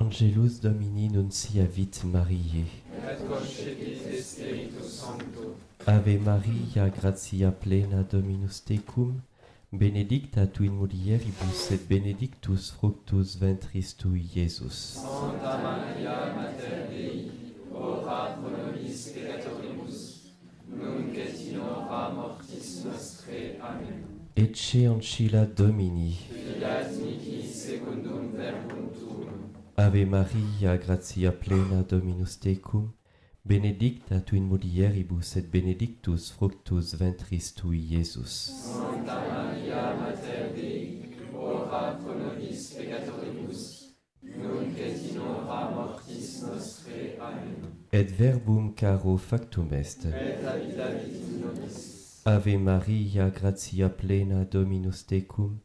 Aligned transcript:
Angelus 0.00 0.60
Domini 0.60 1.08
nunciavit 1.08 2.04
Mariae. 2.04 2.66
Ave 5.86 6.18
Maria, 6.18 6.88
gratia 6.88 7.50
plena 7.50 8.04
Dominus 8.04 8.60
tecum, 8.60 9.20
benedicta 9.72 10.46
tu 10.46 10.62
in 10.62 10.76
mulieribus 10.76 11.72
et 11.72 11.88
benedictus 11.88 12.70
fructus 12.70 13.36
ventris 13.40 13.96
tui, 13.96 14.24
Iesus. 14.36 15.00
Santa 15.02 15.58
Maria, 15.58 16.32
Mater 16.32 16.88
Dei, 16.88 17.32
ora 17.74 18.38
pro 18.38 18.50
nobis 18.50 19.08
peccatoribus, 19.08 20.30
nunc 20.68 21.16
et 21.18 21.40
in 21.50 21.58
hora 21.58 22.14
mortis 22.14 22.84
nostrae. 22.84 23.58
Amen. 23.60 24.04
Ecce 24.36 24.86
ancilla 24.86 25.44
Domini. 25.44 26.37
Ave 29.98 30.06
Maria, 30.06 30.76
gratia 30.76 31.32
plena 31.32 31.82
Dominus 31.82 32.38
tecum, 32.38 32.92
benedicta 33.44 34.20
tu 34.20 34.36
in 34.36 34.44
mulieribus 34.46 35.34
et 35.36 35.50
benedictus 35.50 36.30
fructus 36.30 36.94
ventris 36.94 37.52
tui, 37.52 37.80
Iesus. 37.80 38.30
Santa 38.62 39.18
Maria, 39.28 39.96
Mater 39.98 40.54
Dei, 40.54 41.02
ora 41.34 41.98
pro 41.98 42.14
nobis 42.14 42.74
peccatoribus, 42.76 43.96
nunc 44.22 44.78
et 44.78 45.10
in 45.10 45.18
hora 45.18 45.70
mortis 45.74 46.42
nostrae. 46.46 47.18
Amen. 47.18 47.56
Et 47.90 48.08
verbum 48.08 48.74
caro 48.74 49.16
factum 49.16 49.72
est. 49.72 50.04
Et 50.04 50.46
habitavit 50.46 51.42
nobis, 51.42 52.22
Ave 52.24 52.56
Maria, 52.56 53.30
gratia 53.30 53.88
plena 53.88 54.44
Dominus 54.44 55.04
tecum, 55.06 55.58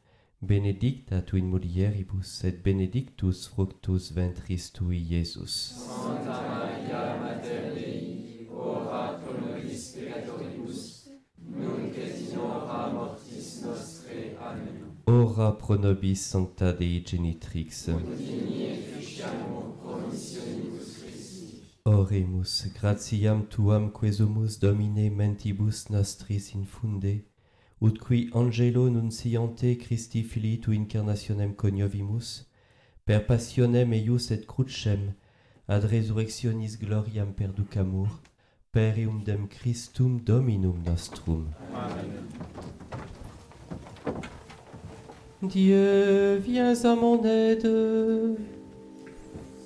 benedicta 0.46 1.22
tu 1.22 1.38
in 1.38 1.48
mulieribus 1.48 2.44
et 2.44 2.64
benedictus 2.64 3.48
fructus 3.48 4.12
ventris 4.12 4.72
tui 4.72 4.98
Iesus. 4.98 5.74
Santa 5.88 6.42
Maria 6.48 7.18
Mater 7.22 7.74
Dei, 7.74 8.48
ora 8.52 9.20
pro 9.24 9.34
nobis 9.40 9.96
peccatoribus, 9.96 11.10
nunc 11.38 11.98
et 11.98 12.20
in 12.20 12.38
hora 12.40 12.92
mortis 12.94 13.64
nostre. 13.64 14.36
Amen. 14.40 14.92
Ora 15.08 15.52
pro 15.54 15.76
nobis 15.76 16.22
sancta 16.30 16.74
Dei 16.74 17.04
genitrix. 17.06 17.88
Digni 17.88 18.66
et 18.66 18.92
cruciamur 18.92 19.76
promissionibus 19.82 21.00
Christi. 21.00 21.64
Oremus, 21.86 22.68
gratiam 22.80 23.48
tuam 23.48 23.92
quesumus 23.92 24.60
Domine 24.60 25.10
mentibus 25.10 25.90
nostris 25.90 26.54
infunde, 26.54 27.24
ut 27.84 28.00
qui 28.00 28.30
angelo 28.34 28.90
nunciante 28.90 29.76
Christi 29.78 30.24
filii 30.24 30.58
tu 30.60 30.72
incarnationem 30.72 31.54
coniovimus, 31.54 32.46
per 33.06 33.26
passionem 33.26 33.92
eius 33.94 34.32
et 34.32 34.46
crucem, 34.48 35.12
ad 35.68 35.84
resurrectionis 35.92 36.78
gloriam 36.80 37.34
perducamur, 37.34 38.22
per 38.72 38.98
eundem 38.98 39.48
Christum 39.48 40.22
Dominum 40.24 40.82
nostrum. 40.86 41.54
Amen. 41.74 42.24
Dieu, 45.42 46.38
viens 46.40 46.86
à 46.86 46.96
mon 46.96 47.22
aide. 47.26 48.38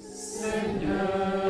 Seigneur, 0.02 1.47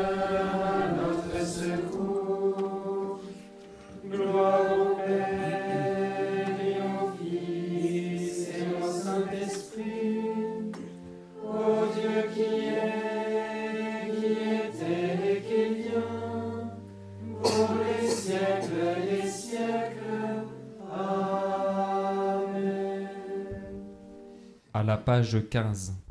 la 24.88 24.96
page 24.96 25.42
15. 25.50 26.07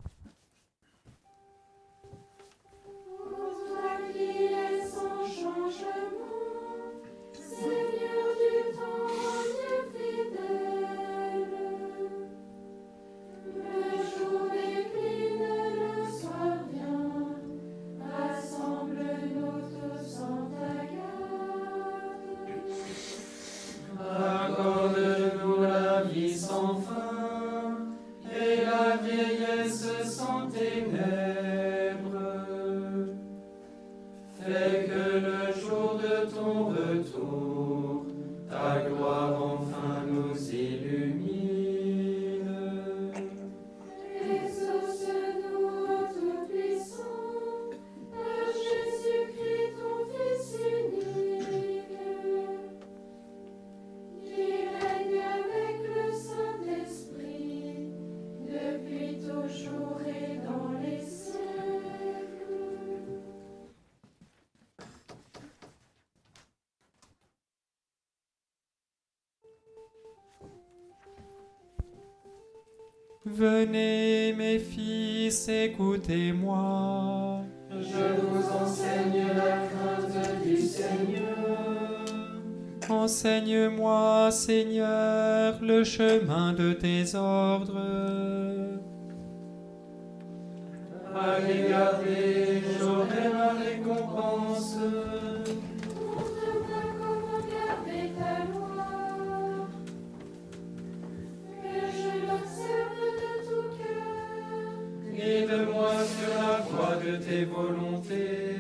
De 107.07 107.17
tes 107.17 107.45
volontés. 107.45 108.57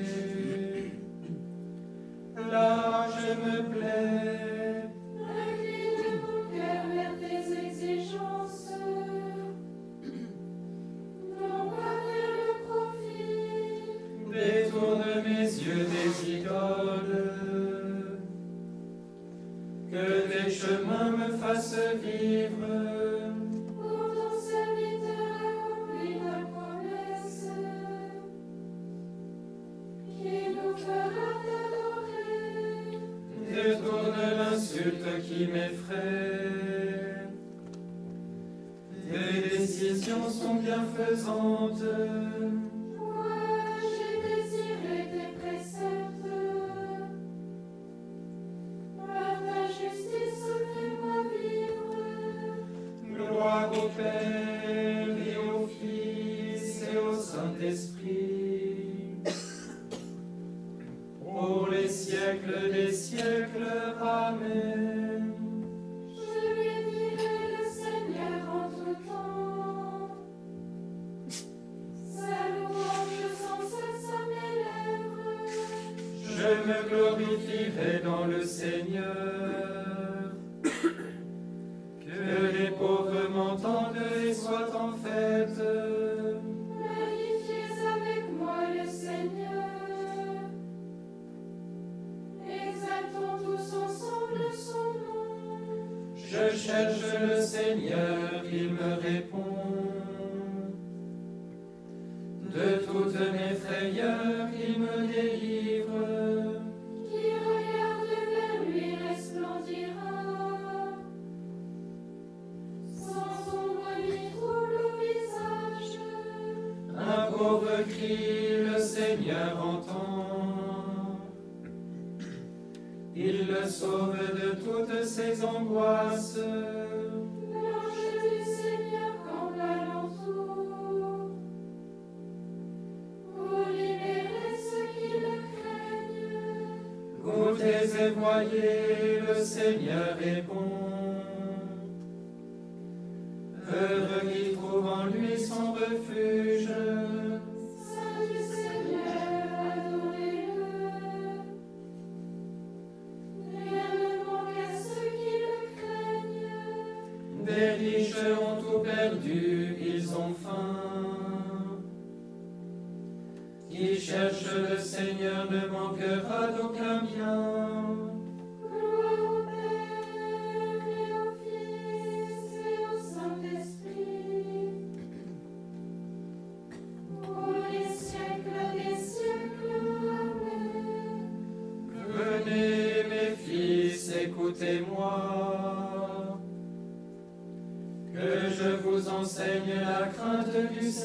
Là, 2.50 3.06
je 3.18 3.30
me 3.44 3.62
plais. 3.70 4.15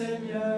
Seigneur. 0.01 0.50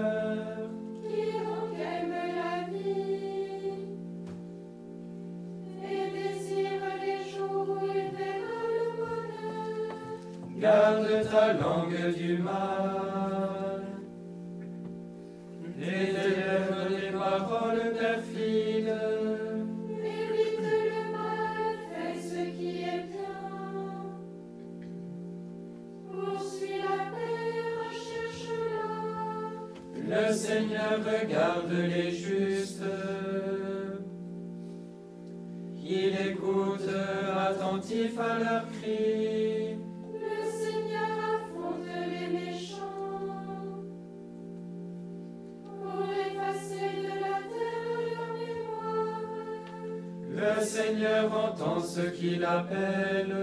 entend 51.54 51.80
ce 51.80 52.02
qu'il 52.02 52.44
appelle. 52.44 53.36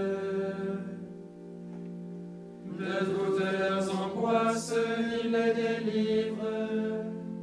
De 2.77 3.05
toutes 3.05 3.39
leurs 3.39 4.01
angoisses, 4.01 4.75
il 5.23 5.31
les 5.31 5.53
délivre. 5.53 6.45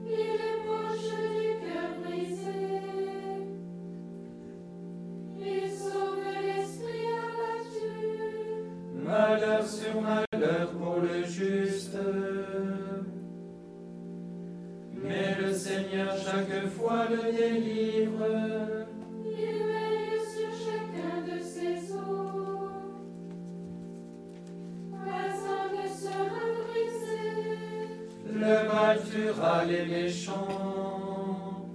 Il 0.04 0.12
est 0.12 0.60
proche 0.66 1.10
du 1.36 1.50
cœur 1.64 1.90
brisé. 2.04 2.82
Il 5.38 5.70
sauve 5.70 6.24
l'esprit 6.42 7.08
abattu. 7.28 7.92
Malheur 8.94 9.64
sur 9.66 10.00
malheur 10.00 10.70
pour 10.72 10.96
le 11.00 11.24
juste. 11.24 11.96
Mais 15.02 15.36
le 15.40 15.52
Seigneur 15.52 16.14
chaque 16.16 16.66
fois 16.68 17.06
le 17.08 17.32
délivre. 17.32 18.67
les 29.66 29.86
méchants. 29.86 31.66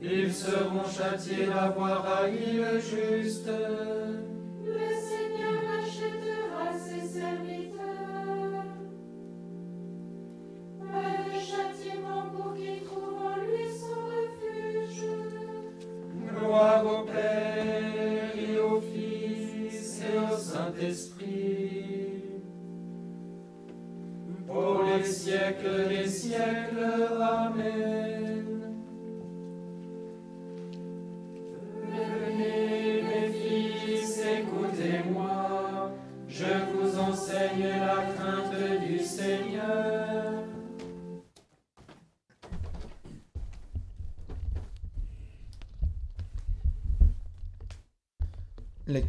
Ils 0.00 0.32
seront 0.32 0.88
châtiés 0.90 1.46
d'avoir 1.46 2.04
haï 2.18 2.56
le 2.56 2.80
juste. 2.80 3.50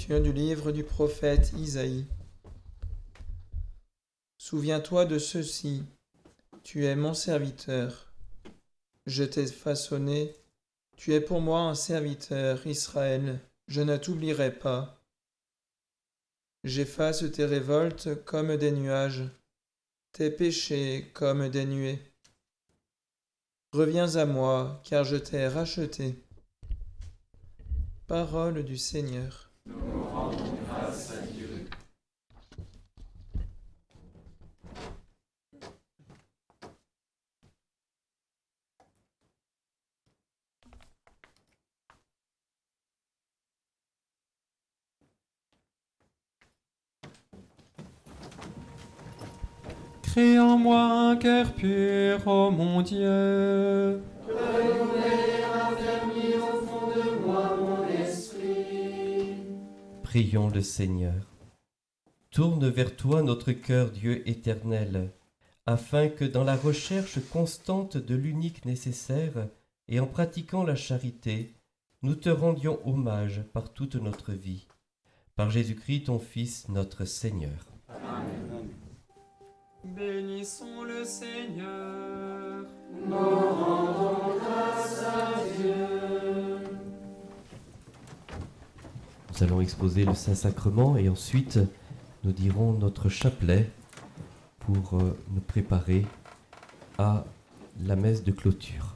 Du 0.09 0.33
livre 0.33 0.73
du 0.73 0.83
prophète 0.83 1.53
Isaïe. 1.57 2.05
Souviens-toi 4.37 5.05
de 5.05 5.17
ceci, 5.17 5.83
tu 6.61 6.85
es 6.85 6.95
mon 6.97 7.13
serviteur. 7.13 8.11
Je 9.05 9.23
t'ai 9.23 9.47
façonné, 9.47 10.35
tu 10.97 11.13
es 11.13 11.21
pour 11.21 11.39
moi 11.39 11.61
un 11.61 11.73
serviteur, 11.73 12.67
Israël, 12.67 13.39
je 13.69 13.81
ne 13.81 13.95
t'oublierai 13.95 14.51
pas. 14.51 15.01
J'efface 16.65 17.23
tes 17.31 17.45
révoltes 17.45 18.23
comme 18.25 18.57
des 18.57 18.71
nuages, 18.71 19.23
tes 20.11 20.29
péchés 20.29 21.11
comme 21.13 21.47
des 21.47 21.65
nuées. 21.65 22.01
Reviens 23.71 24.17
à 24.17 24.25
moi, 24.25 24.81
car 24.83 25.05
je 25.05 25.15
t'ai 25.15 25.47
racheté. 25.47 26.21
Parole 28.07 28.63
du 28.63 28.77
Seigneur. 28.77 29.42
Nous 29.65 30.03
rendons 30.13 30.57
grâce 30.67 31.11
à 31.11 31.25
Dieu. 31.25 31.67
Crée 50.03 50.37
en 50.39 50.57
moi 50.57 50.81
un 50.81 51.15
cœur 51.15 51.53
pur, 51.53 52.27
ô 52.27 52.51
mon 52.51 52.81
Dieu. 52.81 54.03
Que 54.27 54.33
Prions 60.13 60.49
le 60.49 60.61
Seigneur. 60.61 61.25
Tourne 62.29 62.69
vers 62.69 62.95
toi 62.95 63.23
notre 63.23 63.51
cœur, 63.51 63.89
Dieu 63.89 64.29
éternel, 64.29 65.09
afin 65.65 66.07
que 66.07 66.23
dans 66.23 66.43
la 66.43 66.55
recherche 66.55 67.17
constante 67.31 67.97
de 67.97 68.13
l'unique 68.13 68.63
nécessaire 68.63 69.47
et 69.87 69.99
en 69.99 70.05
pratiquant 70.05 70.63
la 70.63 70.75
charité, 70.75 71.55
nous 72.03 72.13
te 72.13 72.29
rendions 72.29 72.79
hommage 72.85 73.41
par 73.53 73.73
toute 73.73 73.95
notre 73.95 74.33
vie. 74.33 74.67
Par 75.35 75.49
Jésus-Christ, 75.49 76.03
ton 76.03 76.19
Fils, 76.19 76.69
notre 76.69 77.05
Seigneur. 77.05 77.65
Bénissons 79.83 80.83
le 80.83 81.03
Seigneur. 81.05 82.67
Nous 83.07 84.02
allons 89.43 89.61
exposer 89.61 90.05
le 90.05 90.13
Saint-Sacrement 90.13 90.95
et 90.97 91.09
ensuite 91.09 91.59
nous 92.23 92.31
dirons 92.31 92.73
notre 92.73 93.09
chapelet 93.09 93.69
pour 94.59 94.97
euh, 94.97 95.17
nous 95.31 95.41
préparer 95.41 96.05
à 96.97 97.25
la 97.83 97.95
messe 97.95 98.23
de 98.23 98.31
clôture. 98.31 98.95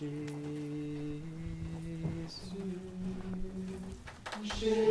Nous 0.00 0.08
allons 4.62 4.89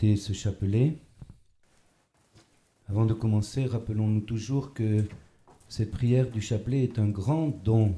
ce 0.00 0.32
chapelet. 0.32 0.96
Avant 2.88 3.04
de 3.04 3.12
commencer, 3.12 3.66
rappelons-nous 3.66 4.22
toujours 4.22 4.72
que 4.72 5.04
cette 5.68 5.90
prière 5.90 6.30
du 6.30 6.40
chapelet 6.40 6.82
est 6.82 6.98
un 6.98 7.08
grand 7.08 7.48
don 7.48 7.94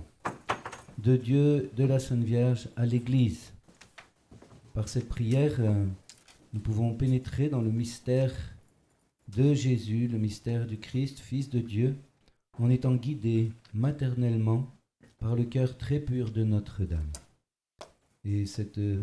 de 0.99 1.17
Dieu, 1.17 1.71
de 1.77 1.85
la 1.85 1.99
Sainte 1.99 2.25
Vierge 2.25 2.69
à 2.77 2.85
l'Église. 2.85 3.53
Par 4.75 4.89
cette 4.89 5.09
prière, 5.09 5.55
euh, 5.61 5.87
nous 6.53 6.61
pouvons 6.61 6.95
pénétrer 6.95 7.49
dans 7.49 7.63
le 7.63 7.71
mystère 7.71 8.35
de 9.29 9.55
Jésus, 9.55 10.09
le 10.09 10.19
mystère 10.19 10.67
du 10.67 10.79
Christ, 10.79 11.21
Fils 11.21 11.49
de 11.49 11.61
Dieu, 11.61 11.97
en 12.59 12.71
étant 12.71 12.97
guidés 12.97 13.53
maternellement 13.73 14.67
par 15.19 15.37
le 15.37 15.45
cœur 15.45 15.79
très 15.79 16.01
pur 16.01 16.33
de 16.33 16.43
Notre-Dame. 16.43 17.13
Et 18.25 18.47
cette 18.47 18.79
euh, 18.79 19.03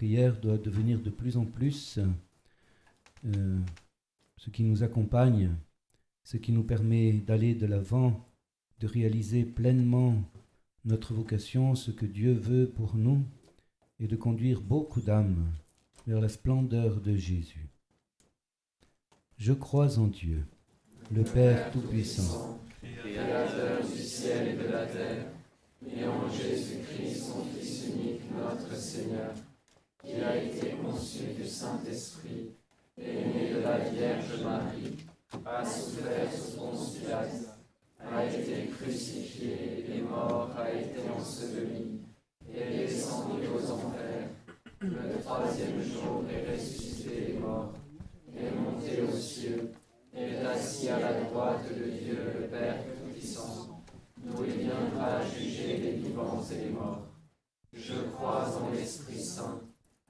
prière 0.00 0.40
doit 0.40 0.56
devenir 0.56 0.98
de 0.98 1.10
plus 1.10 1.36
en 1.36 1.44
plus 1.44 1.98
euh, 3.26 3.58
ce 4.38 4.48
qui 4.48 4.62
nous 4.62 4.82
accompagne, 4.82 5.50
ce 6.24 6.38
qui 6.38 6.52
nous 6.52 6.62
permet 6.62 7.12
d'aller 7.12 7.54
de 7.54 7.66
l'avant, 7.66 8.26
de 8.78 8.86
réaliser 8.86 9.44
pleinement 9.44 10.14
notre 10.86 11.12
vocation, 11.12 11.74
ce 11.74 11.90
que 11.90 12.06
Dieu 12.06 12.32
veut 12.32 12.66
pour 12.66 12.96
nous, 12.96 13.22
et 13.98 14.06
de 14.06 14.16
conduire 14.16 14.62
beaucoup 14.62 15.02
d'âmes 15.02 15.52
vers 16.06 16.22
la 16.22 16.30
splendeur 16.30 17.02
de 17.02 17.14
Jésus. 17.14 17.68
Je 19.36 19.52
crois 19.52 19.98
en 19.98 20.06
Dieu, 20.06 20.46
le 21.14 21.24
Père 21.24 21.70
Tout-Puissant, 21.72 22.58
Créateur 22.80 23.86
du 23.86 24.02
ciel 24.02 24.48
et 24.48 24.66
de 24.66 24.72
la 24.72 24.86
terre, 24.86 25.26
et 25.86 26.06
en 26.06 26.26
Jésus-Christ, 26.30 27.16
son 27.16 27.44
Fils 27.44 27.88
unique, 27.88 28.22
notre 28.34 28.74
Seigneur, 28.74 29.34
qui 30.02 30.14
a 30.22 30.36
été 30.36 30.70
conçu 30.82 31.24
du 31.36 31.46
Saint-Esprit, 31.46 32.50
et 32.98 33.24
né 33.24 33.50
de 33.54 33.60
la 33.60 33.78
Vierge 33.78 34.42
Marie, 34.42 34.96
a 35.44 35.64
souffert 35.64 36.32
sous 36.32 36.98
Pilate, 36.98 37.58
a 38.00 38.24
été 38.24 38.66
crucifié, 38.68 39.84
et 39.88 40.02
mort, 40.02 40.50
a 40.56 40.70
été 40.70 41.00
enseveli, 41.16 42.00
et 42.52 42.86
descendu 42.86 43.46
aux 43.46 43.70
enfers. 43.70 44.28
Le 44.80 45.22
troisième 45.22 45.82
jour 45.82 46.24
est 46.30 46.50
ressuscité 46.52 47.26
des 47.26 47.32
morts, 47.34 47.72
est 48.34 48.50
monté 48.54 49.02
aux 49.02 49.16
cieux, 49.16 49.72
est 50.14 50.36
assis 50.46 50.88
à 50.88 50.98
la 50.98 51.20
droite 51.20 51.66
de 51.68 51.90
Dieu 51.90 52.18
le 52.40 52.46
Père 52.46 52.76
Tout-Puissant, 52.84 53.82
d'où 54.16 54.44
il 54.44 54.64
viendra 54.64 55.24
juger 55.26 55.76
les 55.76 55.92
vivants 55.92 56.42
et 56.50 56.64
les 56.64 56.70
morts. 56.70 57.06
Je 57.72 57.94
crois 58.14 58.48
en 58.58 58.74
l'Esprit 58.74 59.20
Saint, 59.20 59.60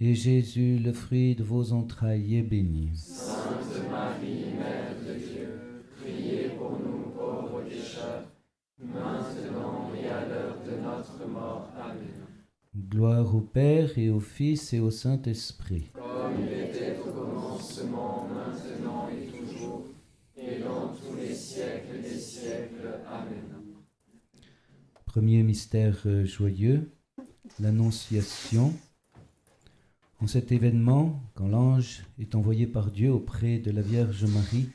et 0.00 0.14
Jésus, 0.14 0.78
le 0.78 0.92
fruit 0.92 1.34
de 1.34 1.42
vos 1.42 1.72
entrailles, 1.72 2.36
est 2.36 2.42
béni. 2.42 2.90
Sainte 2.94 3.90
Marie, 3.90 4.52
Mère 4.58 4.94
de 5.06 5.14
Dieu, 5.14 5.84
priez 5.98 6.50
pour 6.50 6.72
nous 6.72 7.10
pauvres 7.16 7.62
pécheurs, 7.66 8.24
maintenant 8.78 9.90
et 9.98 10.06
à 10.06 10.28
l'heure 10.28 10.58
de 10.66 10.72
notre 10.82 11.26
mort. 11.26 11.70
Amen. 11.78 12.26
Gloire 12.90 13.34
au 13.34 13.40
Père 13.40 13.98
et 13.98 14.10
au 14.10 14.20
Fils 14.20 14.74
et 14.74 14.80
au 14.80 14.90
Saint-Esprit. 14.90 15.90
Comme 15.94 16.44
il 16.44 16.52
était 16.52 16.98
au 17.00 17.10
commencement, 17.10 18.28
maintenant 18.28 19.08
et 19.08 19.26
toujours, 19.28 19.86
et 20.36 20.58
dans 20.58 20.88
tous 20.88 21.16
les 21.18 21.34
siècles 21.34 22.02
des 22.02 22.18
siècles. 22.18 23.00
Amen. 23.10 23.56
Premier 25.06 25.42
mystère 25.42 26.02
euh, 26.04 26.26
joyeux, 26.26 26.90
l'Annonciation. 27.58 28.74
En 30.18 30.26
cet 30.26 30.50
événement, 30.50 31.22
quand 31.34 31.46
l'ange 31.46 32.02
est 32.18 32.34
envoyé 32.34 32.66
par 32.66 32.90
Dieu 32.90 33.12
auprès 33.12 33.58
de 33.58 33.70
la 33.70 33.82
Vierge 33.82 34.24
Marie, 34.24 34.70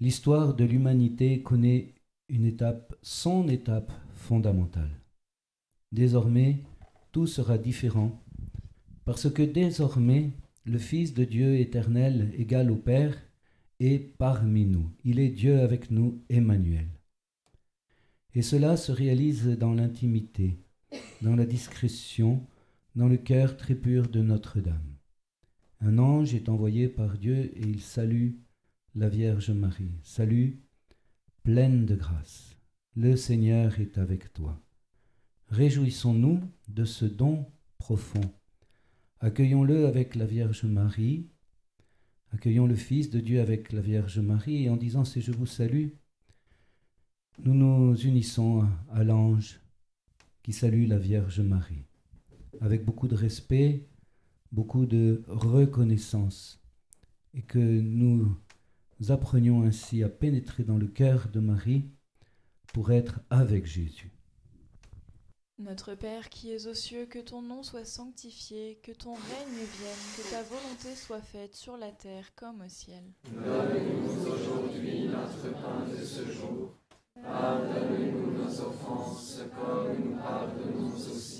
l'histoire 0.00 0.54
de 0.54 0.64
l'humanité 0.64 1.42
connaît 1.42 1.94
une 2.28 2.44
étape, 2.44 2.94
son 3.02 3.48
étape 3.48 3.90
fondamentale. 4.12 4.90
Désormais, 5.92 6.58
tout 7.10 7.26
sera 7.26 7.56
différent, 7.56 8.20
parce 9.06 9.30
que 9.30 9.42
désormais, 9.42 10.30
le 10.66 10.78
Fils 10.78 11.14
de 11.14 11.24
Dieu 11.24 11.58
éternel, 11.58 12.32
égal 12.36 12.70
au 12.70 12.76
Père, 12.76 13.16
est 13.80 13.98
parmi 13.98 14.66
nous. 14.66 14.90
Il 15.04 15.18
est 15.18 15.30
Dieu 15.30 15.60
avec 15.60 15.90
nous, 15.90 16.22
Emmanuel. 16.28 16.86
Et 18.34 18.42
cela 18.42 18.76
se 18.76 18.92
réalise 18.92 19.46
dans 19.58 19.72
l'intimité, 19.72 20.58
dans 21.22 21.34
la 21.34 21.46
discrétion, 21.46 22.46
dans 22.96 23.08
le 23.08 23.16
cœur 23.16 23.56
très 23.56 23.74
pur 23.74 24.08
de 24.08 24.20
Notre-Dame. 24.20 24.96
Un 25.80 25.98
ange 25.98 26.34
est 26.34 26.48
envoyé 26.48 26.88
par 26.88 27.16
Dieu 27.16 27.56
et 27.56 27.62
il 27.62 27.80
salue 27.80 28.32
la 28.94 29.08
Vierge 29.08 29.50
Marie. 29.50 29.98
Salut, 30.02 30.60
pleine 31.42 31.86
de 31.86 31.94
grâce. 31.94 32.56
Le 32.96 33.16
Seigneur 33.16 33.78
est 33.78 33.98
avec 33.98 34.32
toi. 34.32 34.60
Réjouissons-nous 35.48 36.40
de 36.68 36.84
ce 36.84 37.04
don 37.04 37.46
profond. 37.78 38.32
Accueillons-le 39.20 39.86
avec 39.86 40.14
la 40.14 40.26
Vierge 40.26 40.64
Marie. 40.64 41.28
Accueillons 42.32 42.66
le 42.66 42.74
Fils 42.74 43.10
de 43.10 43.20
Dieu 43.20 43.40
avec 43.40 43.72
la 43.72 43.80
Vierge 43.80 44.18
Marie 44.18 44.64
et 44.64 44.70
en 44.70 44.76
disant 44.76 45.04
c'est 45.04 45.20
je 45.20 45.32
vous 45.32 45.46
salue, 45.46 45.88
nous 47.42 47.54
nous 47.54 47.96
unissons 47.96 48.68
à 48.90 49.02
l'ange 49.02 49.60
qui 50.42 50.52
salue 50.52 50.86
la 50.86 50.98
Vierge 50.98 51.40
Marie, 51.40 51.84
avec 52.60 52.84
beaucoup 52.84 53.08
de 53.08 53.14
respect, 53.14 53.86
beaucoup 54.52 54.86
de 54.86 55.22
reconnaissance, 55.28 56.60
et 57.34 57.42
que 57.42 57.58
nous 57.58 58.36
apprenions 59.08 59.62
ainsi 59.62 60.02
à 60.02 60.08
pénétrer 60.08 60.64
dans 60.64 60.76
le 60.76 60.86
cœur 60.86 61.28
de 61.32 61.40
Marie 61.40 61.84
pour 62.72 62.92
être 62.92 63.20
avec 63.30 63.66
Jésus. 63.66 64.10
Notre 65.58 65.94
Père 65.94 66.30
qui 66.30 66.50
es 66.52 66.66
aux 66.66 66.74
cieux, 66.74 67.04
que 67.04 67.18
ton 67.18 67.42
nom 67.42 67.62
soit 67.62 67.84
sanctifié, 67.84 68.80
que 68.82 68.92
ton 68.92 69.12
règne 69.12 69.52
vienne, 69.52 70.06
que 70.16 70.30
ta 70.30 70.42
volonté 70.42 70.94
soit 70.96 71.20
faite 71.20 71.54
sur 71.54 71.76
la 71.76 71.90
terre 71.90 72.34
comme 72.34 72.62
au 72.62 72.68
ciel. 72.68 73.04
Donne-nous 73.26 74.22
aujourd'hui 74.26 75.08
notre 75.08 75.52
pain 75.60 75.86
de 75.86 76.02
ce 76.02 76.24
jour. 76.32 76.72
Pardonne-nous 77.22 78.38
nos 78.38 78.60
offenses 78.60 79.42
comme 79.54 80.02
nous 80.02 80.16
pardonnons 80.16 80.94
aussi 80.94 81.39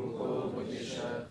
pauvres 0.21 0.63
pécheurs, 0.63 1.27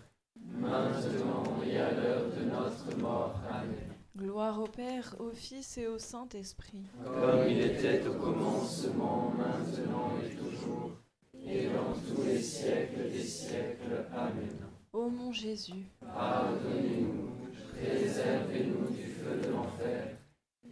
maintenant 0.59 1.43
et 1.65 1.77
à 1.77 1.91
l'heure 1.91 2.25
de 2.37 2.43
notre 2.49 2.97
mort. 2.99 3.35
Amen. 3.49 3.91
Gloire 4.17 4.61
au 4.61 4.67
Père, 4.67 5.15
au 5.19 5.31
Fils 5.31 5.77
et 5.77 5.87
au 5.87 5.97
Saint-Esprit. 5.97 6.83
Comme 7.03 7.47
il 7.49 7.61
était 7.61 8.05
au 8.07 8.13
commencement, 8.13 9.33
maintenant 9.37 10.11
et 10.23 10.35
toujours, 10.35 10.91
et 11.33 11.67
dans 11.67 11.93
tous 12.07 12.23
les 12.23 12.41
siècles 12.41 13.09
des 13.11 13.23
siècles. 13.23 14.05
Amen. 14.13 14.57
Ô 14.93 15.09
mon 15.09 15.31
Jésus, 15.31 15.85
Pardonnez-nous, 16.01 17.31
préservez-nous 17.71 18.93
du 18.93 19.05
feu 19.05 19.39
de 19.41 19.49
l'enfer, 19.51 20.17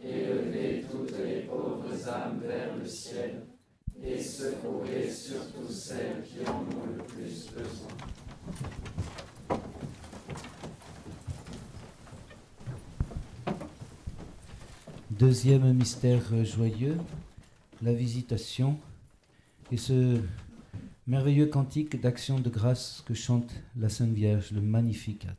élevez 0.04 0.84
toutes 0.92 1.18
les 1.20 1.42
pauvres 1.44 2.10
âmes 2.10 2.42
vers 2.44 2.76
le 2.76 2.86
ciel, 2.86 3.44
et 4.04 4.22
secourez 4.22 5.10
surtout 5.10 5.70
celles 5.70 6.24
qui 6.24 6.48
en 6.48 6.60
ont 6.62 6.98
le 6.98 7.04
plus 7.04 7.50
besoin. 7.52 7.90
Deuxième 15.12 15.74
mystère 15.74 16.46
joyeux, 16.46 16.98
la 17.82 17.94
visitation 17.94 18.78
et 19.72 19.78
ce 19.78 20.22
merveilleux 21.08 21.48
cantique 21.48 22.00
d'action 22.00 22.40
de 22.40 22.50
grâce 22.50 23.04
que 23.06 23.14
chante 23.14 23.52
la 23.76 23.90
Sainte 23.90 24.14
Vierge, 24.14 24.52
le 24.52 24.62
Magnificat. 24.62 25.36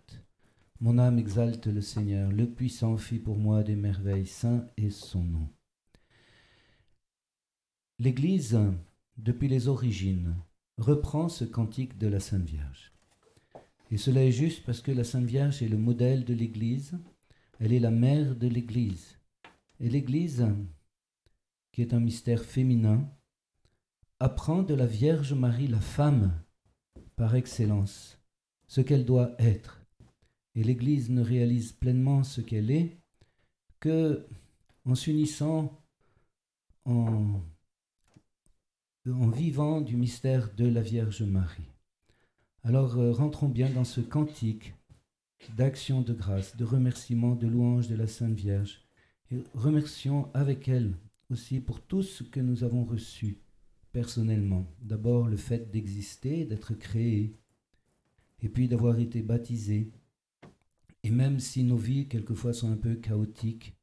Mon 0.80 0.98
âme 0.98 1.18
exalte 1.18 1.66
le 1.66 1.80
Seigneur, 1.80 2.30
le 2.30 2.46
puissant 2.46 2.96
fit 2.96 3.18
pour 3.18 3.36
moi 3.36 3.62
des 3.62 3.76
merveilles, 3.76 4.26
saint 4.26 4.66
est 4.76 4.90
son 4.90 5.22
nom. 5.22 5.48
L'Église, 8.00 8.58
depuis 9.18 9.46
les 9.46 9.68
origines, 9.68 10.34
reprend 10.78 11.28
ce 11.28 11.44
cantique 11.44 11.98
de 11.98 12.06
la 12.06 12.18
Sainte 12.18 12.46
Vierge. 12.46 12.94
Et 13.90 13.98
cela 13.98 14.24
est 14.24 14.32
juste 14.32 14.64
parce 14.64 14.80
que 14.80 14.90
la 14.90 15.04
Sainte 15.04 15.26
Vierge 15.26 15.62
est 15.62 15.68
le 15.68 15.76
modèle 15.76 16.24
de 16.24 16.32
l'Église, 16.32 16.98
elle 17.58 17.74
est 17.74 17.78
la 17.78 17.90
mère 17.90 18.36
de 18.36 18.48
l'Église. 18.48 19.18
Et 19.80 19.90
l'Église, 19.90 20.48
qui 21.72 21.82
est 21.82 21.92
un 21.92 22.00
mystère 22.00 22.42
féminin, 22.42 23.06
apprend 24.18 24.62
de 24.62 24.72
la 24.72 24.86
Vierge 24.86 25.34
Marie, 25.34 25.68
la 25.68 25.82
femme, 25.82 26.32
par 27.16 27.34
excellence, 27.34 28.18
ce 28.66 28.80
qu'elle 28.80 29.04
doit 29.04 29.34
être. 29.38 29.84
Et 30.54 30.64
l'Église 30.64 31.10
ne 31.10 31.20
réalise 31.20 31.72
pleinement 31.72 32.24
ce 32.24 32.40
qu'elle 32.40 32.70
est 32.70 32.96
que 33.78 34.26
en 34.86 34.94
s'unissant, 34.94 35.84
en, 36.86 37.42
en 39.08 39.28
vivant 39.28 39.80
du 39.80 39.96
mystère 39.96 40.52
de 40.54 40.66
la 40.66 40.82
Vierge 40.82 41.22
Marie. 41.22 41.70
Alors 42.62 42.98
euh, 42.98 43.12
rentrons 43.12 43.48
bien 43.48 43.70
dans 43.70 43.84
ce 43.84 44.02
cantique 44.02 44.74
d'action 45.56 46.02
de 46.02 46.12
grâce, 46.12 46.56
de 46.56 46.64
remerciement, 46.64 47.34
de 47.34 47.46
louange 47.46 47.88
de 47.88 47.94
la 47.94 48.06
Sainte 48.06 48.34
Vierge. 48.34 48.82
Et 49.32 49.42
remercions 49.54 50.28
avec 50.34 50.68
elle 50.68 50.92
aussi 51.30 51.60
pour 51.60 51.80
tout 51.80 52.02
ce 52.02 52.22
que 52.22 52.40
nous 52.40 52.62
avons 52.62 52.84
reçu 52.84 53.38
personnellement. 53.92 54.66
D'abord 54.82 55.28
le 55.28 55.38
fait 55.38 55.70
d'exister, 55.70 56.44
d'être 56.44 56.74
créé, 56.74 57.32
et 58.42 58.48
puis 58.48 58.68
d'avoir 58.68 58.98
été 58.98 59.22
baptisé. 59.22 59.90
Et 61.02 61.10
même 61.10 61.40
si 61.40 61.64
nos 61.64 61.76
vies 61.76 62.06
quelquefois 62.06 62.52
sont 62.52 62.70
un 62.70 62.76
peu 62.76 62.96
chaotiques, 62.96 63.74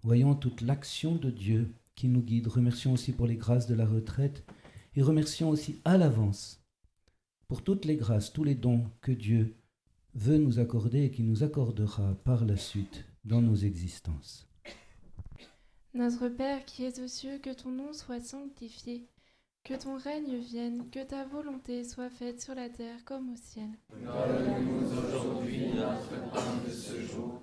voyons 0.00 0.34
toute 0.34 0.62
l'action 0.62 1.16
de 1.16 1.30
Dieu 1.30 1.70
qui 1.98 2.08
nous 2.08 2.22
guide. 2.22 2.46
Remercions 2.46 2.92
aussi 2.92 3.12
pour 3.12 3.26
les 3.26 3.36
grâces 3.36 3.66
de 3.66 3.74
la 3.74 3.84
retraite 3.84 4.44
et 4.94 5.02
remercions 5.02 5.50
aussi 5.50 5.80
à 5.84 5.98
l'avance 5.98 6.64
pour 7.48 7.64
toutes 7.64 7.84
les 7.84 7.96
grâces, 7.96 8.32
tous 8.32 8.44
les 8.44 8.54
dons 8.54 8.84
que 9.00 9.10
Dieu 9.10 9.56
veut 10.14 10.38
nous 10.38 10.60
accorder 10.60 11.04
et 11.04 11.10
qui 11.10 11.24
nous 11.24 11.42
accordera 11.42 12.14
par 12.24 12.44
la 12.44 12.56
suite 12.56 13.04
dans 13.24 13.42
nos 13.42 13.56
existences. 13.56 14.48
Notre 15.92 16.28
Père 16.28 16.64
qui 16.64 16.84
es 16.84 17.00
aux 17.00 17.08
cieux, 17.08 17.38
que 17.38 17.52
ton 17.52 17.70
nom 17.70 17.92
soit 17.92 18.20
sanctifié, 18.20 19.08
que 19.64 19.74
ton 19.74 19.96
règne 19.96 20.36
vienne, 20.38 20.88
que 20.90 21.04
ta 21.04 21.24
volonté 21.24 21.82
soit 21.82 22.10
faite 22.10 22.40
sur 22.40 22.54
la 22.54 22.68
terre 22.68 23.04
comme 23.04 23.32
au 23.32 23.36
ciel. 23.36 23.70
Donne-nous 23.90 24.86
aujourd'hui 24.86 25.74
notre 25.74 26.30
pain 26.30 26.62
de 26.64 26.70
ce 26.70 27.00
jour. 27.02 27.42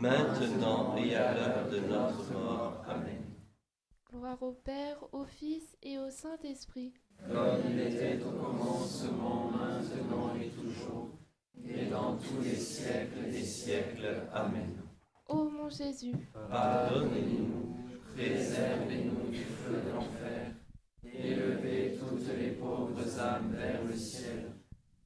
maintenant 0.00 0.96
et 0.96 1.14
à 1.14 1.34
l'heure 1.34 1.68
de 1.70 1.80
notre 1.80 2.32
mort. 2.32 2.84
Amen. 2.88 3.22
Gloire 4.10 4.42
au 4.42 4.52
Père, 4.52 4.98
au 5.12 5.24
Fils 5.24 5.76
et 5.82 5.98
au 5.98 6.10
Saint-Esprit. 6.10 6.92
Comme 7.26 7.60
il 7.70 7.80
était 7.80 8.22
au 8.22 8.30
commencement, 8.30 9.50
maintenant 9.50 10.34
et 10.40 10.48
toujours, 10.48 11.08
et 11.66 11.86
dans 11.86 12.16
tous 12.16 12.42
les 12.42 12.56
siècles 12.56 13.30
des 13.30 13.42
siècles. 13.42 14.22
Amen. 14.32 14.76
Ô 15.28 15.48
mon 15.48 15.68
Jésus, 15.68 16.14
Pardonnez-nous, 16.50 17.76
préservez-nous 18.14 19.30
du 19.30 19.38
feu 19.38 19.82
de 19.84 19.92
l'enfer, 19.92 20.52
élevez 21.04 21.98
toutes 21.98 22.28
les 22.38 22.52
pauvres 22.52 23.18
âmes 23.18 23.52
vers 23.52 23.82
le 23.82 23.96
ciel, 23.96 24.52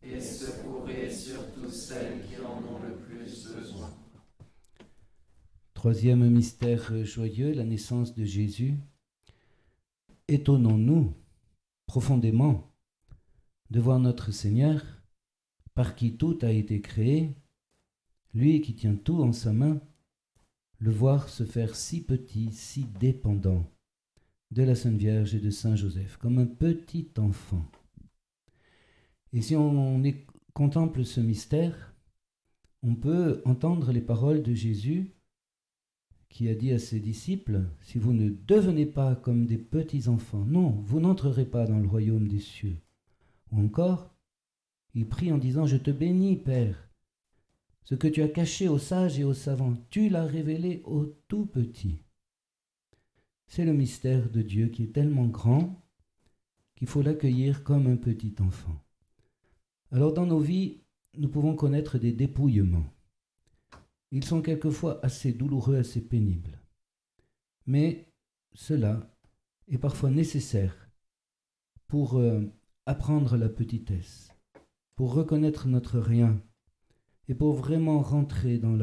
et 0.02 0.20
secourez 0.20 1.10
surtout 1.10 1.70
celles 1.70 2.20
qui 2.26 2.36
en 2.44 2.58
ont 2.58 2.80
le 2.86 2.96
plus 2.96 3.48
besoin. 3.54 3.88
Troisième 5.80 6.28
mystère 6.28 7.06
joyeux, 7.06 7.54
la 7.54 7.64
naissance 7.64 8.14
de 8.14 8.22
Jésus. 8.22 8.74
Étonnons-nous 10.28 11.14
profondément 11.86 12.70
de 13.70 13.80
voir 13.80 13.98
notre 13.98 14.30
Seigneur, 14.30 14.84
par 15.72 15.96
qui 15.96 16.18
tout 16.18 16.38
a 16.42 16.50
été 16.50 16.82
créé, 16.82 17.34
lui 18.34 18.60
qui 18.60 18.74
tient 18.74 18.94
tout 18.94 19.22
en 19.22 19.32
sa 19.32 19.54
main, 19.54 19.80
le 20.80 20.90
voir 20.90 21.30
se 21.30 21.44
faire 21.44 21.74
si 21.74 22.04
petit, 22.04 22.52
si 22.52 22.84
dépendant 23.00 23.64
de 24.50 24.62
la 24.62 24.74
Sainte 24.74 24.98
Vierge 24.98 25.34
et 25.34 25.40
de 25.40 25.48
Saint 25.48 25.76
Joseph, 25.76 26.18
comme 26.18 26.36
un 26.36 26.46
petit 26.46 27.08
enfant. 27.16 27.64
Et 29.32 29.40
si 29.40 29.56
on 29.56 30.02
contemple 30.52 31.06
ce 31.06 31.22
mystère, 31.22 31.94
on 32.82 32.94
peut 32.96 33.40
entendre 33.46 33.92
les 33.92 34.02
paroles 34.02 34.42
de 34.42 34.52
Jésus 34.52 35.14
qui 36.30 36.48
a 36.48 36.54
dit 36.54 36.72
à 36.72 36.78
ses 36.78 37.00
disciples, 37.00 37.64
si 37.82 37.98
vous 37.98 38.12
ne 38.12 38.30
devenez 38.30 38.86
pas 38.86 39.14
comme 39.16 39.46
des 39.46 39.58
petits 39.58 40.08
enfants, 40.08 40.44
non, 40.46 40.70
vous 40.86 41.00
n'entrerez 41.00 41.44
pas 41.44 41.66
dans 41.66 41.78
le 41.78 41.88
royaume 41.88 42.28
des 42.28 42.40
cieux. 42.40 42.78
Ou 43.52 43.60
encore, 43.60 44.14
il 44.94 45.06
prie 45.06 45.32
en 45.32 45.38
disant, 45.38 45.66
je 45.66 45.76
te 45.76 45.90
bénis, 45.90 46.36
Père, 46.36 46.88
ce 47.84 47.96
que 47.96 48.08
tu 48.08 48.22
as 48.22 48.28
caché 48.28 48.68
aux 48.68 48.78
sages 48.78 49.18
et 49.18 49.24
aux 49.24 49.34
savants, 49.34 49.74
tu 49.90 50.08
l'as 50.08 50.24
révélé 50.24 50.82
aux 50.84 51.06
tout 51.26 51.46
petits. 51.46 52.04
C'est 53.48 53.64
le 53.64 53.72
mystère 53.72 54.30
de 54.30 54.42
Dieu 54.42 54.68
qui 54.68 54.84
est 54.84 54.92
tellement 54.94 55.26
grand 55.26 55.82
qu'il 56.76 56.86
faut 56.86 57.02
l'accueillir 57.02 57.64
comme 57.64 57.88
un 57.88 57.96
petit 57.96 58.34
enfant. 58.38 58.80
Alors 59.90 60.12
dans 60.12 60.26
nos 60.26 60.38
vies, 60.38 60.82
nous 61.18 61.28
pouvons 61.28 61.56
connaître 61.56 61.98
des 61.98 62.12
dépouillements. 62.12 62.86
Ils 64.12 64.24
sont 64.24 64.42
quelquefois 64.42 65.04
assez 65.04 65.32
douloureux, 65.32 65.76
assez 65.76 66.00
pénibles. 66.00 66.60
Mais 67.66 68.12
cela 68.54 69.14
est 69.68 69.78
parfois 69.78 70.10
nécessaire 70.10 70.90
pour 71.86 72.16
euh, 72.16 72.42
apprendre 72.86 73.36
la 73.36 73.48
petitesse, 73.48 74.34
pour 74.96 75.14
reconnaître 75.14 75.68
notre 75.68 75.98
rien 75.98 76.42
et 77.28 77.34
pour 77.34 77.54
vraiment 77.54 78.00
rentrer 78.00 78.58
dans 78.58 78.76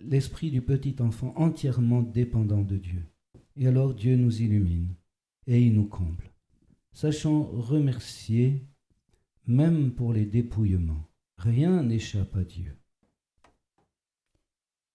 l'esprit 0.00 0.50
du 0.50 0.62
petit 0.62 0.96
enfant 1.00 1.32
entièrement 1.36 2.02
dépendant 2.02 2.62
de 2.62 2.76
Dieu. 2.76 3.04
Et 3.56 3.68
alors 3.68 3.94
Dieu 3.94 4.16
nous 4.16 4.42
illumine 4.42 4.94
et 5.46 5.62
il 5.62 5.74
nous 5.74 5.86
comble. 5.86 6.32
Sachant 6.92 7.44
remercier 7.44 8.66
même 9.46 9.92
pour 9.92 10.12
les 10.12 10.24
dépouillements. 10.24 11.08
Rien 11.36 11.82
n'échappe 11.82 12.34
à 12.36 12.44
Dieu. 12.44 12.76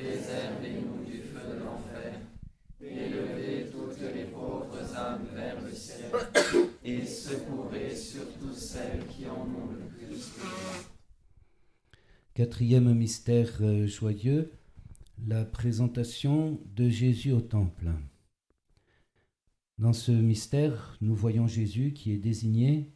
préservez-nous 0.00 1.04
du 1.04 1.22
feu 1.22 1.40
de 1.54 1.64
l'enfer, 1.64 2.20
élevez 2.80 3.70
toutes 3.70 4.00
les 4.14 4.24
pauvres 4.24 4.96
âmes 4.96 5.26
vers 5.34 5.60
le 5.60 5.72
ciel, 5.72 6.10
et 6.84 7.04
secourez 7.04 7.94
surtout 7.94 8.52
celles 8.52 9.06
qui 9.08 9.26
en 9.26 9.42
ont 9.42 9.72
le 9.72 9.86
plus. 9.88 10.34
Quatrième 12.34 12.94
mystère 12.94 13.50
euh, 13.60 13.86
joyeux, 13.86 14.52
la 15.26 15.44
présentation 15.44 16.60
de 16.76 16.88
Jésus 16.88 17.32
au 17.32 17.40
temple. 17.40 17.90
Dans 19.78 19.92
ce 19.92 20.12
mystère, 20.12 20.96
nous 21.00 21.14
voyons 21.14 21.48
Jésus 21.48 21.92
qui 21.92 22.12
est 22.12 22.18
désigné 22.18 22.92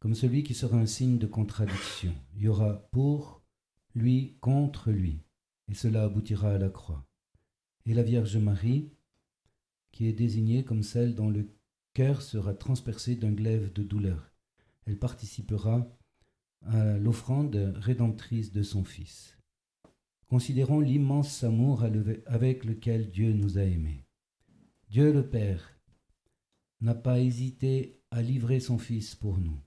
comme 0.00 0.14
celui 0.14 0.42
qui 0.42 0.54
sera 0.54 0.76
un 0.76 0.86
signe 0.86 1.18
de 1.18 1.26
contradiction. 1.26 2.12
Il 2.36 2.42
y 2.42 2.48
aura 2.48 2.88
pour 2.90 3.42
lui 3.94 4.36
contre 4.40 4.90
lui, 4.90 5.23
et 5.68 5.74
cela 5.74 6.04
aboutira 6.04 6.50
à 6.50 6.58
la 6.58 6.68
croix. 6.68 7.06
Et 7.86 7.94
la 7.94 8.02
Vierge 8.02 8.36
Marie, 8.36 8.90
qui 9.92 10.06
est 10.06 10.12
désignée 10.12 10.64
comme 10.64 10.82
celle 10.82 11.14
dont 11.14 11.30
le 11.30 11.48
cœur 11.92 12.22
sera 12.22 12.54
transpercé 12.54 13.14
d'un 13.14 13.32
glaive 13.32 13.72
de 13.72 13.82
douleur. 13.82 14.32
Elle 14.86 14.98
participera 14.98 15.86
à 16.62 16.98
l'offrande 16.98 17.74
rédemptrice 17.76 18.52
de 18.52 18.62
son 18.62 18.84
Fils. 18.84 19.38
Considérons 20.28 20.80
l'immense 20.80 21.44
amour 21.44 21.84
avec 22.26 22.64
lequel 22.64 23.10
Dieu 23.10 23.32
nous 23.32 23.58
a 23.58 23.62
aimés. 23.62 24.04
Dieu 24.88 25.12
le 25.12 25.28
Père 25.28 25.78
n'a 26.80 26.94
pas 26.94 27.20
hésité 27.20 28.02
à 28.10 28.22
livrer 28.22 28.60
son 28.60 28.78
Fils 28.78 29.14
pour 29.14 29.38
nous. 29.38 29.60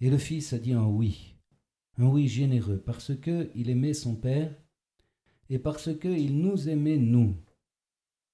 Et 0.00 0.10
le 0.10 0.18
Fils 0.18 0.52
a 0.52 0.58
dit 0.58 0.72
un 0.72 0.86
oui, 0.86 1.36
un 1.98 2.06
oui 2.06 2.26
généreux, 2.28 2.78
parce 2.78 3.14
que 3.14 3.50
il 3.54 3.70
aimait 3.70 3.94
son 3.94 4.16
Père 4.16 4.54
et 5.52 5.58
parce 5.58 5.94
que 5.94 6.08
il 6.08 6.38
nous 6.38 6.70
aimait 6.70 6.96
nous. 6.96 7.36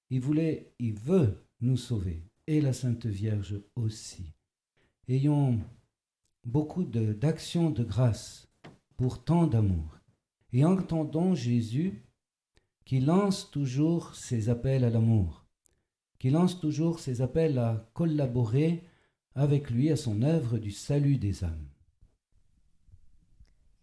Il 0.09 0.21
voulait, 0.21 0.71
il 0.79 0.93
veut 0.93 1.43
nous 1.59 1.75
sauver, 1.75 2.23
et 2.47 2.61
la 2.61 2.71
Sainte 2.71 3.07
Vierge 3.07 3.59
aussi. 3.75 4.31
Ayons 5.09 5.59
beaucoup 6.45 6.85
de- 6.85 7.11
d'actions 7.11 7.71
de, 7.71 7.83
grâce 7.83 8.47
pour 8.95 9.21
tant 9.25 9.47
d'amour. 9.47 9.99
Et 10.53 10.63
entendons 10.63 11.35
Jésus 11.35 12.05
qui 12.85 13.01
lance 13.01 13.51
toujours 13.51 14.15
ses 14.15 14.47
appels 14.47 14.85
à 14.85 14.89
l'amour, 14.89 15.45
qui 16.19 16.29
lance 16.29 16.57
toujours 16.61 16.99
ses 16.99 17.21
appels 17.21 17.59
à 17.59 17.91
collaborer 17.93 18.81
avec 19.35 19.69
lui 19.69 19.91
à 19.91 19.97
son 19.97 20.21
œuvre 20.21 20.57
du 20.57 20.71
salut 20.71 21.17
des 21.17 21.43
âmes. 21.43 21.68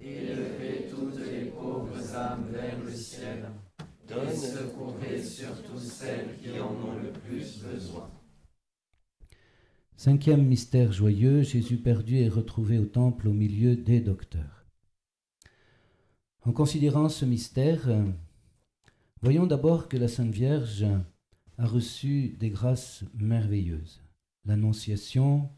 élevez 0.00 0.88
toutes 0.90 1.18
les 1.30 1.46
pauvres 1.46 2.14
âmes 2.14 2.46
vers 2.50 2.78
le 2.82 2.92
ciel, 2.92 3.48
et 5.08 5.22
surtout 5.22 5.78
celles 5.78 6.36
qui 6.42 6.58
en 6.60 6.72
ont 6.72 6.98
le 7.02 7.12
plus 7.12 7.62
besoin. 7.62 8.10
Cinquième 9.96 10.46
mystère 10.46 10.92
joyeux, 10.92 11.42
Jésus 11.42 11.76
perdu 11.76 12.16
et 12.16 12.28
retrouvé 12.28 12.78
au 12.78 12.86
temple 12.86 13.28
au 13.28 13.32
milieu 13.32 13.76
des 13.76 14.00
docteurs. 14.00 14.64
En 16.42 16.52
considérant 16.52 17.08
ce 17.08 17.24
mystère, 17.26 17.88
voyons 19.20 19.46
d'abord 19.46 19.88
que 19.88 19.98
la 19.98 20.08
Sainte 20.08 20.32
Vierge 20.32 20.86
a 21.58 21.66
reçu 21.66 22.30
des 22.40 22.48
grâces 22.48 23.04
merveilleuses. 23.14 24.02
L'Annonciation, 24.46 25.50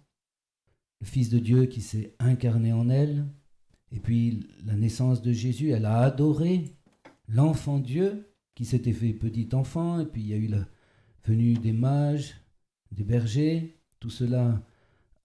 le 1.00 1.06
Fils 1.06 1.30
de 1.30 1.38
Dieu 1.38 1.66
qui 1.66 1.80
s'est 1.80 2.16
incarné 2.18 2.72
en 2.72 2.90
elle, 2.90 3.26
et 3.92 4.00
puis 4.00 4.40
la 4.64 4.74
naissance 4.74 5.22
de 5.22 5.32
Jésus, 5.32 5.70
elle 5.70 5.84
a 5.84 6.00
adoré 6.00 6.76
l'enfant 7.28 7.78
Dieu 7.78 8.32
qui 8.54 8.64
s'était 8.64 8.92
fait 8.92 9.12
petit 9.12 9.48
enfant, 9.52 10.00
et 10.00 10.06
puis 10.06 10.22
il 10.22 10.28
y 10.28 10.34
a 10.34 10.38
eu 10.38 10.48
la 10.48 10.66
venue 11.24 11.54
des 11.54 11.72
mages, 11.72 12.34
des 12.90 13.04
bergers, 13.04 13.78
tout 14.00 14.10
cela 14.10 14.62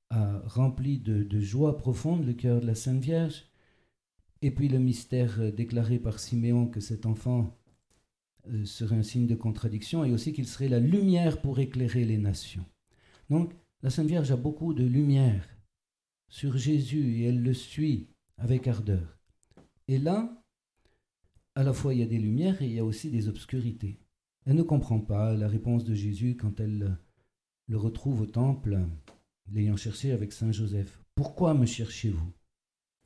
a 0.09 0.41
rempli 0.45 0.99
de, 0.99 1.39
joie 1.39 1.78
profonde 1.78 2.26
le 2.26 2.34
cœur 2.34 2.61
de 2.61 2.68
la 2.68 2.76
Sainte 2.76 3.01
Vierge. 3.01 3.45
Et 4.41 4.51
puis 4.51 4.68
le 4.68 4.80
mystère 4.80 5.39
euh, 5.39 5.51
déclaré 5.51 5.97
par 5.97 6.20
Siméon 6.20 6.68
que 6.68 6.80
cet 6.80 7.07
enfant 7.07 7.57
euh, 8.49 8.63
serait 8.65 8.95
un 8.95 9.03
signe 9.03 9.26
de 9.26 9.36
contradiction 9.36 10.05
et 10.05 10.11
aussi 10.11 10.32
qu'il 10.32 10.47
serait 10.47 10.70
la 10.70 10.80
lumière 10.80 11.41
pour 11.41 11.59
éclairer 11.59 12.05
les 12.05 12.20
nations. 12.20 12.63
Donc 13.32 13.53
la 13.82 13.89
Sainte 13.89 14.07
Vierge 14.07 14.32
a 14.32 14.38
beaucoup 14.38 14.76
de 14.76 14.84
lumière 14.84 15.43
sur 16.30 16.55
Jésus 16.55 17.15
et 17.15 17.26
elle 17.26 17.41
le 17.41 17.53
suit 17.53 18.07
avec 18.38 18.67
ardeur. 18.67 19.19
Et 19.88 19.97
là, 19.97 20.43
à 21.55 21.63
la 21.63 21.73
fois 21.73 21.93
il 21.93 21.99
y 21.99 22.03
a 22.03 22.07
des 22.07 22.19
lumières 22.19 22.61
et 22.61 22.65
il 22.65 22.73
y 22.73 22.79
a 22.79 22.85
aussi 22.85 23.09
des 23.09 23.27
obscurités. 23.27 23.99
Elle 24.45 24.55
ne 24.55 24.63
comprend 24.63 24.99
pas 24.99 25.33
la 25.33 25.47
réponse 25.47 25.83
de 25.83 25.93
Jésus 25.93 26.38
quand 26.38 26.59
elle 26.59 26.97
le 27.67 27.77
retrouve 27.77 28.21
au 28.21 28.25
temple, 28.25 28.79
l'ayant 29.51 29.75
cherché 29.75 30.11
avec 30.11 30.31
Saint 30.31 30.51
Joseph. 30.51 31.03
Pourquoi 31.15 31.53
me 31.53 31.65
cherchez-vous? 31.65 32.31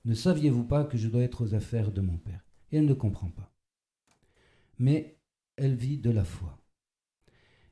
Ne 0.06 0.14
saviez-vous 0.14 0.66
pas 0.66 0.84
que 0.84 0.98
je 0.98 1.08
dois 1.08 1.24
être 1.24 1.44
aux 1.44 1.54
affaires 1.54 1.92
de 1.92 2.02
mon 2.02 2.18
Père? 2.18 2.46
Et 2.72 2.78
elle 2.78 2.86
ne 2.86 2.94
comprend 2.94 3.30
pas. 3.30 3.54
Mais 4.78 5.20
elle 5.58 5.76
vit 5.76 5.98
de 5.98 6.10
la 6.10 6.24
foi. 6.24 6.58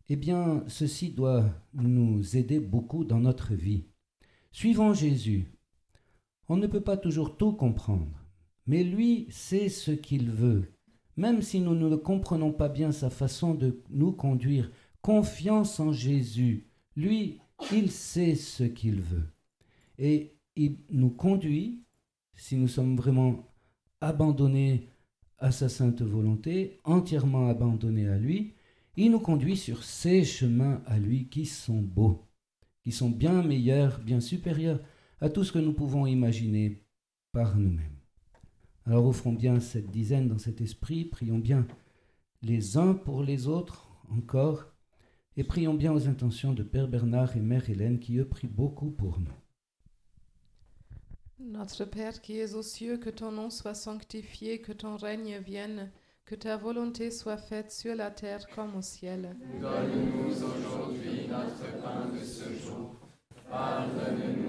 Eh 0.10 0.16
bien, 0.16 0.64
ceci 0.68 1.12
doit 1.12 1.49
nous 1.74 2.36
aider 2.36 2.60
beaucoup 2.60 3.03
dans 3.03 3.20
notre 3.20 3.53
vie. 3.53 3.86
Suivons 4.51 4.93
Jésus. 4.93 5.53
On 6.50 6.58
ne 6.58 6.66
peut 6.66 6.82
pas 6.82 6.97
toujours 6.97 7.38
tout 7.38 7.54
comprendre, 7.54 8.26
mais 8.66 8.84
lui 8.84 9.28
sait 9.30 9.70
ce 9.70 9.91
qu'il 9.91 10.32
veut. 10.32 10.74
Même 11.16 11.43
si 11.43 11.60
nous 11.60 11.76
ne 11.76 11.95
comprenons 11.95 12.52
pas 12.52 12.70
bien 12.70 12.91
sa 12.91 13.12
façon 13.12 13.54
de 13.54 13.84
nous 13.91 14.12
conduire, 14.12 14.72
confiance 15.02 15.80
en 15.80 15.91
Jésus. 15.91 16.68
Lui, 16.95 17.39
il 17.72 17.91
sait 17.91 18.34
ce 18.34 18.64
qu'il 18.64 19.02
veut. 19.02 19.28
Et 20.00 20.38
il 20.56 20.78
nous 20.89 21.12
conduit, 21.12 21.84
si 22.36 22.56
nous 22.56 22.68
sommes 22.68 22.95
vraiment 22.95 23.54
abandonnés 24.02 24.89
à 25.38 25.52
sa 25.52 25.70
sainte 25.70 26.02
volonté, 26.02 26.80
entièrement 26.84 27.47
abandonnés 27.47 28.08
à 28.08 28.18
lui, 28.18 28.56
il 28.97 29.12
nous 29.12 29.20
conduit 29.20 29.56
sur 29.56 29.84
ces 29.84 30.24
chemins 30.24 30.82
à 30.88 30.97
lui 30.97 31.30
qui 31.30 31.45
sont 31.45 31.82
beaux, 31.82 32.28
qui 32.84 32.91
sont 32.91 33.10
bien 33.10 33.43
meilleurs, 33.43 34.00
bien 34.00 34.20
supérieurs 34.20 34.80
à 35.22 35.30
tout 35.30 35.43
ce 35.43 35.51
que 35.51 35.59
nous 35.59 35.74
pouvons 35.74 36.05
imaginer 36.05 36.84
par 37.32 37.57
nous-mêmes. 37.57 37.99
Alors 38.86 39.05
offrons 39.05 39.34
bien 39.34 39.59
cette 39.59 39.91
dizaine 39.91 40.28
dans 40.28 40.38
cet 40.38 40.61
esprit, 40.61 41.05
prions 41.05 41.39
bien 41.39 41.67
les 42.41 42.78
uns 42.78 42.93
pour 42.93 43.24
les 43.24 43.47
autres 43.47 43.89
encore, 44.09 44.65
et 45.38 45.43
prions 45.43 45.74
bien 45.74 45.93
aux 45.93 46.07
intentions 46.07 46.53
de 46.53 46.63
Père 46.63 46.88
Bernard 46.88 47.38
et 47.38 47.41
Mère 47.41 47.70
Hélène 47.70 47.99
qui 47.99 48.17
eux 48.17 48.28
prient 48.28 48.47
beaucoup 48.47 48.91
pour 48.91 49.20
nous. 49.20 49.32
Notre 51.39 51.86
Père 51.86 52.20
qui 52.22 52.38
es 52.38 52.55
aux 52.55 52.63
cieux, 52.63 52.97
que 52.97 53.09
ton 53.09 53.32
nom 53.32 53.49
soit 53.49 53.74
sanctifié, 53.74 54.59
que 54.59 54.74
ton 54.74 54.97
règne 54.97 55.38
vienne, 55.38 55.91
que 56.26 56.36
ta 56.36 56.57
volonté 56.57 57.11
soit 57.11 57.38
faite 57.38 57.72
sur 57.72 57.95
la 57.95 58.11
terre 58.11 58.47
comme 58.53 58.76
au 58.76 58.82
ciel. 58.82 59.36
Donne-nous 59.61 60.30
aujourd'hui 60.30 61.28
notre 61.30 61.82
pain 61.82 62.09
de 62.13 62.24
ce 62.24 62.53
jour. 62.61 62.95
Pardonne-nous 63.49 64.49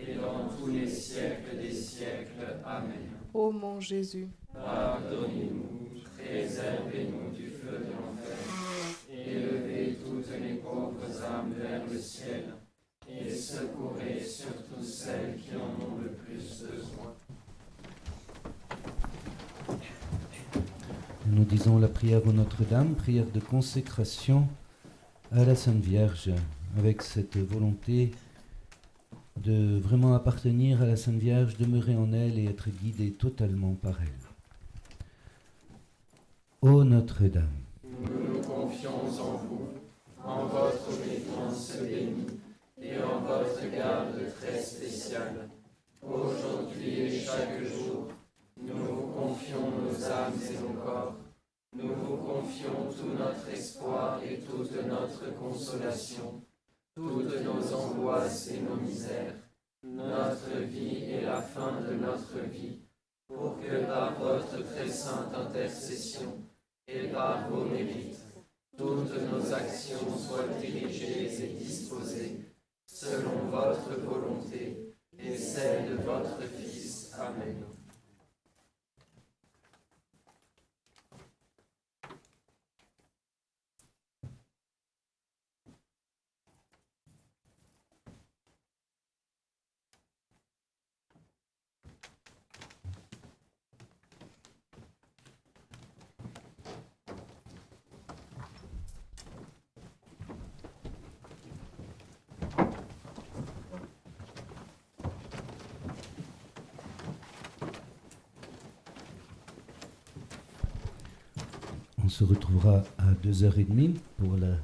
et 0.00 0.14
dans 0.14 0.48
tous 0.56 0.70
les 0.70 0.88
siècles 0.88 1.56
des 1.60 1.72
siècles. 1.72 2.58
Amen. 2.64 3.10
Ô 3.34 3.50
mon 3.50 3.80
Jésus, 3.80 4.28
Pardonnez-nous, 4.52 6.02
préservez-nous 6.18 7.34
du 7.34 7.48
feu 7.48 7.78
de 7.86 7.92
l'enfer, 7.92 8.36
élevez 9.10 9.98
toutes 10.04 10.30
les 10.40 10.54
pauvres 10.54 11.22
âmes 11.24 11.54
vers 11.56 11.82
le 11.90 11.98
ciel, 11.98 12.54
et 13.08 13.30
secourez 13.30 14.20
surtout 14.20 14.82
celles 14.82 15.36
qui 15.36 15.56
en 15.56 15.84
ont 15.84 15.98
le 16.02 16.10
plus 16.10 16.64
besoin. 16.64 17.14
Nous 21.26 21.44
disons 21.44 21.78
la 21.78 21.88
prière 21.88 22.26
au 22.26 22.32
Notre-Dame, 22.32 22.94
prière 22.94 23.30
de 23.32 23.40
consécration 23.40 24.46
à 25.30 25.44
la 25.44 25.54
Sainte 25.54 25.82
Vierge, 25.82 26.30
avec 26.76 27.00
cette 27.00 27.38
volonté 27.38 28.10
de 29.36 29.78
vraiment 29.78 30.14
appartenir 30.14 30.82
à 30.82 30.86
la 30.86 30.96
Sainte 30.96 31.16
Vierge, 31.18 31.56
demeurer 31.56 31.96
en 31.96 32.12
elle 32.12 32.38
et 32.38 32.44
être 32.46 32.68
guidé 32.70 33.12
totalement 33.12 33.74
par 33.74 34.00
elle. 34.00 34.08
Ô 36.60 36.84
Notre-Dame, 36.84 37.48
Nous 37.82 38.34
nous 38.34 38.40
confions 38.40 38.90
en 39.00 39.36
vous, 39.36 39.68
en 40.24 40.46
votre 40.46 40.90
défense 41.04 41.76
bénie, 41.82 42.38
et 42.80 43.02
en 43.02 43.20
votre 43.20 43.70
garde 43.74 44.18
très 44.40 44.60
spéciale. 44.60 45.48
Aujourd'hui 46.02 47.00
et 47.00 47.20
chaque 47.20 47.62
jour, 47.64 48.08
nous 48.60 48.76
vous 48.76 49.06
confions 49.12 49.70
nos 49.70 50.04
âmes 50.04 50.34
et 50.50 50.62
nos 50.62 50.80
corps. 50.80 51.14
Nous 51.74 51.88
vous 51.88 52.16
confions 52.16 52.90
tout 52.90 53.16
notre 53.18 53.48
espoir 53.52 54.20
et 54.22 54.38
toute 54.40 54.72
notre 54.86 55.34
consolation, 55.36 56.42
toutes 56.94 57.40
nos 57.42 57.74
angoisses 57.74 58.48
et 58.48 58.60
nos 58.60 58.76
misères, 58.76 59.34
notre 59.82 60.58
vie 60.58 61.04
et 61.10 61.20
la 61.22 61.40
fin 61.40 61.80
de 61.80 61.94
notre 61.94 62.38
vie, 62.50 62.80
pour 63.26 63.58
que 63.60 63.86
par 63.86 64.18
votre 64.18 64.62
très 64.72 64.88
sainte 64.88 65.34
intercession 65.34 66.38
et 66.86 67.08
par 67.08 67.48
vos 67.48 67.64
mérites, 67.64 68.20
toutes 68.76 69.14
nos 69.30 69.52
actions 69.52 70.16
soient 70.18 70.48
dirigées 70.60 71.32
et 71.42 71.54
disposées 71.54 72.40
selon 72.86 73.50
votre 73.50 73.98
volonté 74.00 74.94
et 75.18 75.36
celle 75.36 75.90
de 75.90 76.02
votre 76.02 76.40
Fils. 76.42 77.10
Amen. 77.18 77.64
on 112.04 112.08
se 112.08 112.21
retrouvera 112.32 112.82
à 112.96 113.12
2h30 113.22 113.96
pour 114.16 114.36
le 114.36 114.54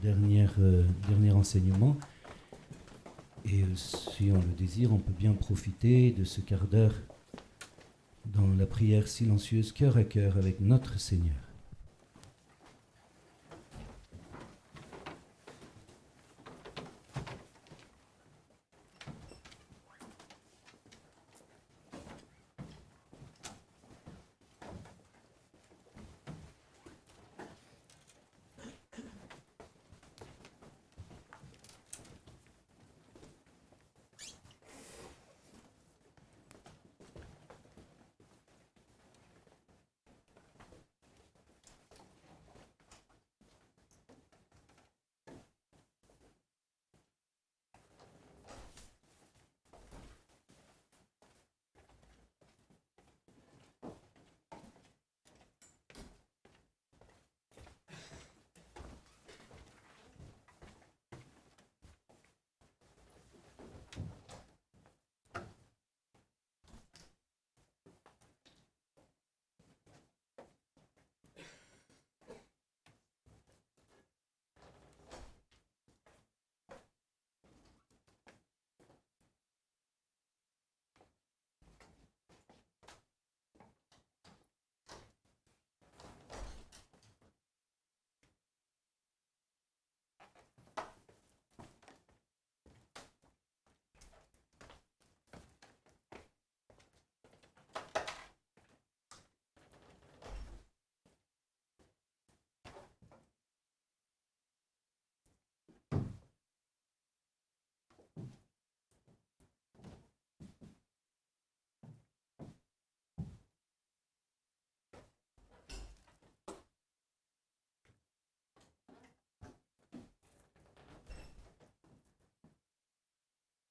dernier, 0.00 0.46
euh, 0.60 0.84
dernier 1.08 1.32
enseignement. 1.32 1.96
Et 3.44 3.62
euh, 3.62 3.66
si 3.74 4.30
on 4.30 4.36
le 4.36 4.54
désire, 4.56 4.92
on 4.92 4.98
peut 4.98 5.12
bien 5.18 5.32
profiter 5.32 6.12
de 6.12 6.22
ce 6.22 6.40
quart 6.40 6.66
d'heure 6.68 6.94
dans 8.26 8.46
la 8.56 8.66
prière 8.66 9.08
silencieuse 9.08 9.72
cœur 9.72 9.96
à 9.96 10.04
cœur 10.04 10.36
avec 10.36 10.60
notre 10.60 11.00
Seigneur. 11.00 11.45